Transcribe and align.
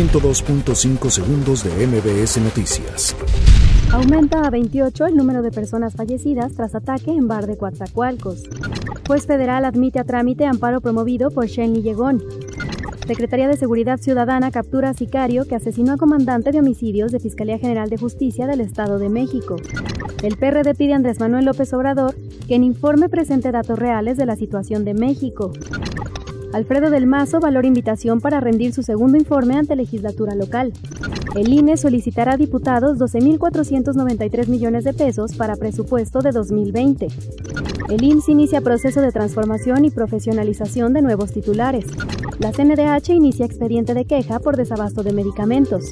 102.5 0.00 1.10
segundos 1.10 1.62
de 1.62 1.86
MBS 1.86 2.38
Noticias. 2.38 3.14
Aumenta 3.92 4.46
a 4.46 4.48
28 4.48 5.04
el 5.04 5.14
número 5.14 5.42
de 5.42 5.50
personas 5.50 5.94
fallecidas 5.94 6.54
tras 6.54 6.74
ataque 6.74 7.10
en 7.10 7.28
bar 7.28 7.46
de 7.46 7.58
Coatzacoalcos. 7.58 8.44
Juez 9.06 9.26
federal 9.26 9.66
admite 9.66 9.98
a 9.98 10.04
trámite 10.04 10.46
amparo 10.46 10.80
promovido 10.80 11.30
por 11.30 11.48
Shenley 11.48 11.82
Yegón. 11.82 12.24
Secretaría 13.06 13.46
de 13.46 13.58
Seguridad 13.58 14.00
Ciudadana 14.00 14.50
captura 14.50 14.88
a 14.88 14.94
sicario 14.94 15.46
que 15.46 15.56
asesinó 15.56 15.92
a 15.92 15.98
comandante 15.98 16.50
de 16.50 16.60
homicidios 16.60 17.12
de 17.12 17.20
Fiscalía 17.20 17.58
General 17.58 17.90
de 17.90 17.98
Justicia 17.98 18.46
del 18.46 18.62
Estado 18.62 18.98
de 18.98 19.10
México. 19.10 19.56
El 20.22 20.38
PRD 20.38 20.74
pide 20.74 20.94
a 20.94 20.96
Andrés 20.96 21.20
Manuel 21.20 21.44
López 21.44 21.74
Obrador 21.74 22.14
que 22.48 22.54
en 22.54 22.64
informe 22.64 23.10
presente 23.10 23.52
datos 23.52 23.78
reales 23.78 24.16
de 24.16 24.24
la 24.24 24.36
situación 24.36 24.86
de 24.86 24.94
México. 24.94 25.52
Alfredo 26.52 26.90
del 26.90 27.06
Mazo 27.06 27.38
valora 27.38 27.68
invitación 27.68 28.20
para 28.20 28.40
rendir 28.40 28.72
su 28.72 28.82
segundo 28.82 29.16
informe 29.16 29.56
ante 29.56 29.76
legislatura 29.76 30.34
local. 30.34 30.72
El 31.36 31.52
INE 31.52 31.76
solicitará 31.76 32.32
a 32.32 32.36
diputados 32.36 32.98
12.493 32.98 34.48
millones 34.48 34.82
de 34.82 34.92
pesos 34.92 35.36
para 35.36 35.54
presupuesto 35.54 36.20
de 36.20 36.32
2020. 36.32 37.06
El 37.88 38.02
IMSS 38.02 38.28
inicia 38.30 38.60
proceso 38.60 39.00
de 39.00 39.12
transformación 39.12 39.84
y 39.84 39.90
profesionalización 39.90 40.92
de 40.92 41.02
nuevos 41.02 41.32
titulares. 41.32 41.84
La 42.40 42.50
CNDH 42.50 43.10
inicia 43.10 43.46
expediente 43.46 43.94
de 43.94 44.04
queja 44.04 44.40
por 44.40 44.56
desabasto 44.56 45.04
de 45.04 45.12
medicamentos. 45.12 45.84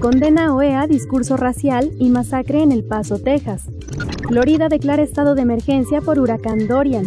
Condena 0.00 0.54
OEA 0.54 0.86
discurso 0.86 1.36
racial 1.36 1.90
y 1.98 2.08
masacre 2.08 2.62
en 2.62 2.72
El 2.72 2.84
Paso, 2.84 3.18
Texas. 3.18 3.64
Florida 4.28 4.68
declara 4.68 5.02
estado 5.02 5.34
de 5.34 5.42
emergencia 5.42 6.00
por 6.00 6.18
huracán 6.18 6.68
Dorian. 6.68 7.06